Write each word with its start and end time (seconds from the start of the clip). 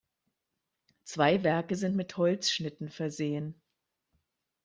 Zwei 1.03 1.43
Werke 1.43 1.75
sind 1.75 1.95
mit 1.95 2.17
Holzschnitten 2.17 2.89
versehen. 2.89 3.53